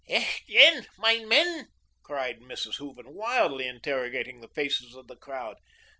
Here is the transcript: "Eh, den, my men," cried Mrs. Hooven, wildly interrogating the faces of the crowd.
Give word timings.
"Eh, 0.09 0.25
den, 0.47 0.87
my 0.97 1.19
men," 1.25 1.67
cried 2.01 2.39
Mrs. 2.39 2.77
Hooven, 2.77 3.13
wildly 3.13 3.67
interrogating 3.67 4.41
the 4.41 4.47
faces 4.47 4.95
of 4.95 5.05
the 5.05 5.15
crowd. 5.15 5.57